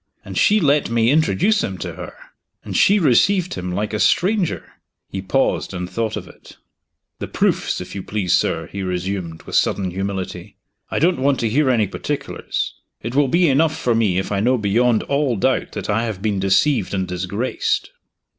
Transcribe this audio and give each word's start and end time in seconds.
"And 0.25 0.35
she 0.35 0.59
let 0.59 0.89
me 0.89 1.11
introduce 1.11 1.63
him 1.63 1.77
to 1.77 1.93
her. 1.93 2.15
And 2.63 2.75
she 2.75 2.97
received 2.97 3.53
him 3.53 3.71
like 3.71 3.93
a 3.93 3.99
stranger." 3.99 4.73
He 5.11 5.21
paused, 5.21 5.75
and 5.75 5.87
thought 5.87 6.17
of 6.17 6.27
it. 6.27 6.57
"The 7.19 7.27
proofs, 7.27 7.79
if 7.79 7.93
you 7.93 8.01
please, 8.01 8.33
sir," 8.35 8.65
he 8.71 8.81
resumed, 8.81 9.43
with 9.43 9.53
sudden 9.55 9.91
humility. 9.91 10.57
"I 10.89 10.97
don't 10.97 11.19
want 11.21 11.39
to 11.41 11.49
hear 11.49 11.69
any 11.69 11.85
particulars. 11.85 12.73
It 13.03 13.13
will 13.13 13.27
be 13.27 13.47
enough 13.47 13.77
for 13.77 13.93
me 13.93 14.17
if 14.17 14.31
I 14.31 14.39
know 14.39 14.57
beyond 14.57 15.03
all 15.03 15.35
doubt 15.35 15.73
that 15.73 15.87
I 15.87 16.03
have 16.05 16.19
been 16.19 16.39
deceived 16.39 16.95
and 16.95 17.07
disgraced." 17.07 17.91